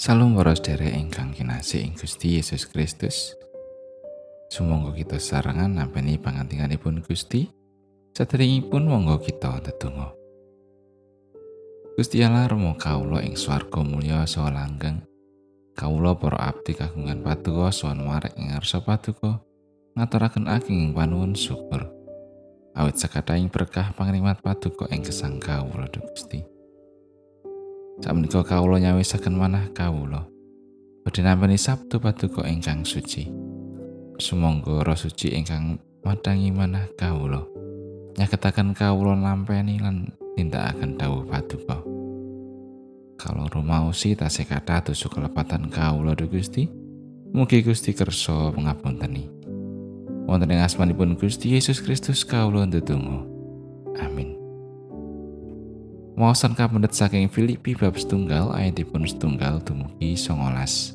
[0.00, 3.36] Salam para sedherek ingkang kinasih ing Gusti Yesus Kristus.
[4.48, 7.52] Sumangga kita sarangan nampeni pangantinganipun Gusti.
[8.16, 10.16] Saderengipun monggo kita ndedonga.
[12.00, 15.04] Gusti Allah remo kawula ing swarga mulya saha langgeng.
[15.76, 19.44] Kawula para abdi kagungan paduka saha marek ing ngarsa paduka
[20.00, 21.92] ngaturaken ageng panuwun syukur.
[22.72, 26.59] Awit sakataing berkah pangrimat paduka ing gesang kawula Gusti.
[28.00, 30.24] Sakmenika kawula nyawisaken manah kawula.
[31.04, 33.28] Badhe nampi Sabtu Paduka ingkang suci.
[34.16, 37.44] Sumangga Roh Suci ingkang madangi manah kawula.
[38.16, 41.84] Nyaketaken kawula nampeni lan nindakaken dawuh Paduka.
[43.20, 46.72] Kalau rumaosi tasih kathah dosa kelepatan kawula Gusti.
[47.36, 49.28] Mugi Gusti kersa pangapunteni.
[50.24, 53.28] Wonten ing asmanipun Gusti Yesus Kristus kawula ndedonga.
[54.00, 54.39] Amin.
[56.20, 60.92] Wawasan kapendet saking Filipi bab setunggal ayatipun setunggal dumugi songolas.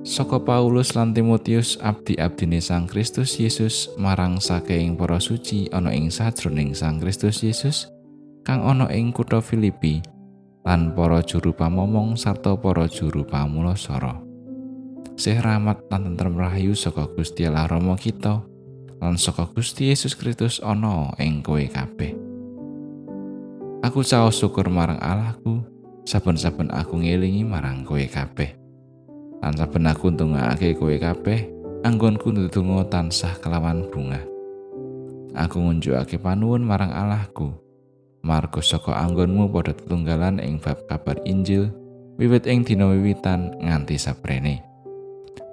[0.00, 6.72] Soko Paulus lan Timotius abdi-abdine Sang Kristus Yesus marang saking para suci ana ing sajroning
[6.72, 7.92] Sang Kristus Yesus
[8.48, 10.00] kang ana ing kutha Filipi
[10.64, 14.24] lan para juru pamomong sarta para juru pamulasara.
[15.20, 18.40] Sih rahmat lan tentrem rahayu saka Gusti Allah Rama kita
[19.04, 22.27] lan saka Gusti Yesus Kristus ana ing kowe kabeh.
[23.78, 25.62] Aku caos syukur marang Allahku
[26.02, 28.58] saben-saben aku ngelingi marang kowe kabeh.
[29.38, 31.46] Lan saben aku ndongaake kowe kabeh,
[31.86, 34.18] anggonku ndedonga tansah kelawan bunga.
[35.38, 37.54] Aku ngunjukake panuwun marang Allahku.
[38.26, 41.70] Margo saka anggonmu padha tetunggalan ing bab kabar Injil
[42.18, 44.58] wiwit ing dina wiwitan nganti saprene.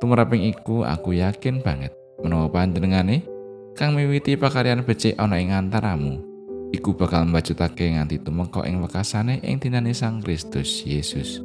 [0.00, 1.92] Tumraping iku aku yakin banget
[2.24, 3.20] menawa panjenengane
[3.76, 6.33] kang miwiti pakaryan becik ana ing antaramu
[6.74, 11.38] iku bakal mbajutake nganti tumeka ing wekasane ing dinane Sang Kristus Yesus.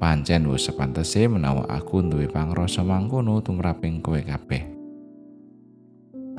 [0.00, 4.64] Pancen wis sepantese menawa aku duwe pangrasa mangkono tumraping kowe kabeh.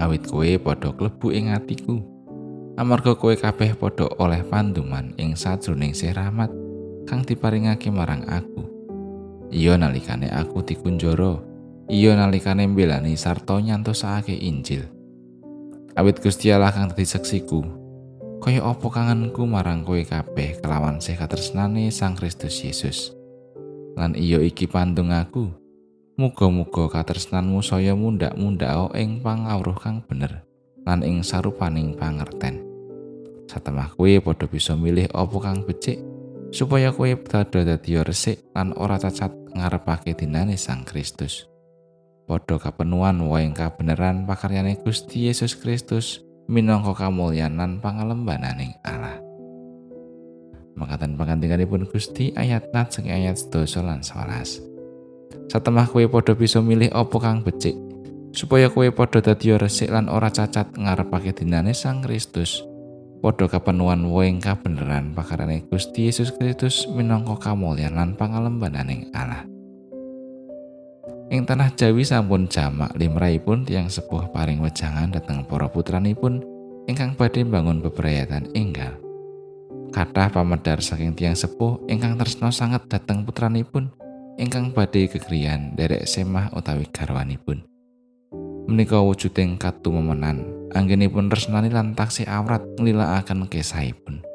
[0.02, 2.02] Awit kowe padha klebu ing atiku.
[2.80, 6.50] Amarga kowe kabeh padha oleh panduman ing sajroning sih rahmat
[7.06, 8.66] kang diparingake marang aku.
[9.50, 11.42] Iya nalikane aku dikunjara,
[11.92, 14.99] iya nalikane mbelani sarta nyantosake Injil.
[16.00, 17.60] Awit Gusti Allah kang dadi seksiku.
[18.40, 23.12] Kaya apa kangenku marang kowe kabeh kelawan sih katresnane Sang Kristus Yesus?
[24.00, 25.52] Lan iya iki pandung aku.
[26.16, 30.48] Muga-muga katresnanmu saya mundak-mundak ing pangawruh kang bener
[30.88, 32.64] lan ing sarupaning pangerten.
[33.52, 36.00] Satemah kowe padha bisa milih apa kang becik
[36.56, 41.44] supaya kowe dadi dadi resik lan ora cacat ngarepake dinane Sang Kristus
[42.30, 49.18] padha kapenuan waing kabeneran pakaryane Gusti Yesus Kristus minangka kamulyan lan pangalembananing Allah.
[50.78, 54.62] Makatan pangandikanipun Gusti ayat nat sing ayat 12 lan 11.
[55.50, 57.74] Satemah kowe padha bisa milih apa kang becik
[58.30, 62.62] supaya kowe padha dadi resik lan ora cacat ngarepake dinane Sang Kristus.
[63.20, 69.59] Padha kapenuan waing kabeneran pakarane Gusti Yesus Kristus minangka kamulyan lan pangalembananing Allah.
[71.30, 76.42] Ing tanah Jawi sampun jamak limrahipun tiang sepuh paring wejangan dhateng para putranipun
[76.90, 78.98] ingkang badhe bangun bebrayatan enggal.
[79.94, 83.94] Kathah pamedar saking tiang sepuh ingkang tresno sanget dhateng putranipun
[84.42, 87.62] ingkang badhe kekriyan derek semah utawi garwanipun.
[88.66, 94.26] Menika wujuding katumemenan, anggenipun resnani lan taksih awrat nglilakaken kesahipun.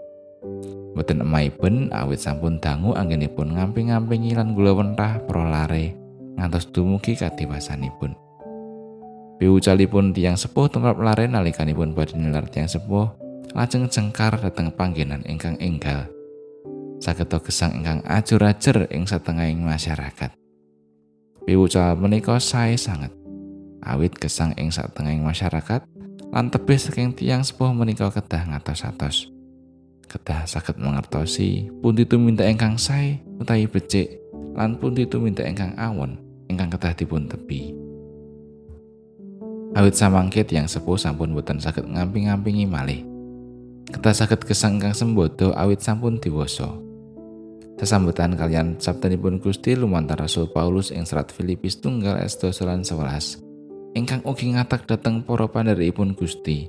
[0.94, 6.03] Boten emaipun awit sampun dangu anggenipun ngamping-ngampingi lan gula wentah prolare
[6.34, 8.14] ngantos dumugi kadiwasanipun.
[9.34, 13.10] Piwucalipun tiang sepuh tumrap lare nalikanipun badhe nilar tiang sepuh
[13.52, 16.06] lajeng jengkar dhateng panggenan ingkang enggal.
[17.02, 20.32] Sageta gesang ingkang ajur-ajur ing satengahing masyarakat.
[21.44, 23.12] Piwucal menika sae sanget.
[23.84, 25.84] Awit gesang ing satengahing masyarakat
[26.32, 29.28] lan tebih saking tiang sepuh menika kedah ngatos-atos.
[30.08, 34.24] Kedah saged mengertosi pundi minta ingkang sae utawi becik
[34.56, 37.74] lan pundi minta ingkang awon ingkang kedah dipun tepi.
[39.74, 43.02] Awit samangkit yang sepuh sampun boten saged ngamping-ngampingi malih.
[43.90, 46.70] Kedah saged gesang ingkang sembodo awit sampun diwasa.
[47.74, 53.44] Sesambutan kalian sabdanipun Gusti lumantar Rasul Paulus ing serat Filipis tunggal S2 lan 11
[53.94, 56.66] ingkang ugi ngatak dateng para pandheripun Gusti.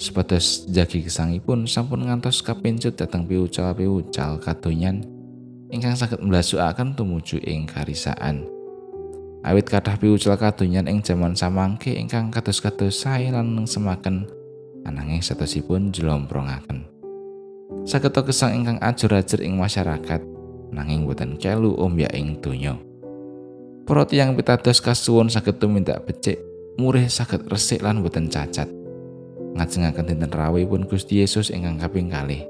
[0.00, 5.04] Sepados jagi gesangipun sampun ngantos kapincut dateng piucal-piucal kadonyan
[5.72, 8.53] ingkang saged mblasukaken tumuju ing karisaan.
[9.44, 14.24] Awit kathah piwucal kadonyan ing jaman samangke ingkang kados-kados sae lan semaken
[14.88, 16.88] ananging satosipun jlomprongaken.
[17.84, 20.24] Sageta gesang ingkang ajur-ajur ing masyarakat
[20.72, 22.80] nanging boten kelu ombya ing donya.
[23.84, 26.40] Para tiyang pitados kasuwun saged tumindak becik,
[26.80, 28.72] murih saged resik lan boten cacat.
[29.60, 32.48] Ngajengaken dinten rawuhipun Gusti Yesus ingkang kaping kalih.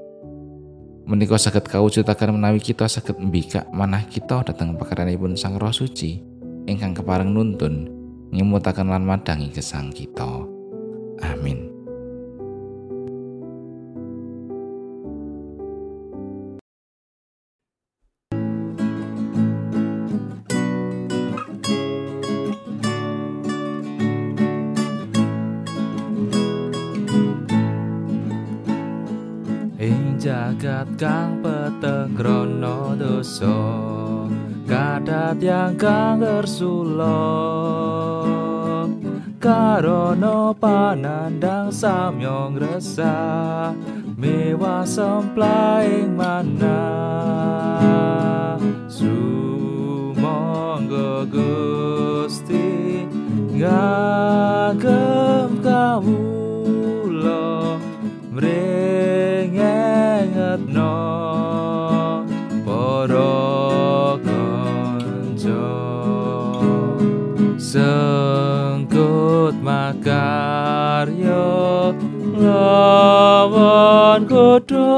[1.03, 6.34] Menika saged kawujudaken menawi kita saged mbikak manah kita dhateng pekaranipun Sang Roh Suci
[6.65, 7.89] ingkang kepareng nuntun
[8.33, 10.45] ngimutaken lan madangi gesang kita.
[11.21, 11.75] Amin.
[30.25, 33.53] jagat kang peteng krana dosa
[34.75, 37.23] kadat yang kang gersula
[39.39, 43.71] karono panandang samyong resah
[44.19, 46.83] mewah semplaing mana?
[48.91, 53.07] Sumangga Gusti
[53.55, 57.79] ngagem kawula
[58.27, 61.44] mrengengetno para
[69.45, 71.45] Sambut makaryo
[72.33, 74.89] lawan kodo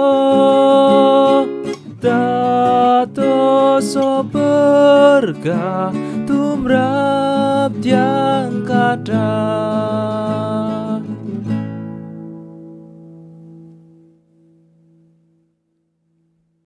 [2.00, 3.36] Tato
[3.84, 5.92] soberga
[6.24, 9.28] tumrap yang kadang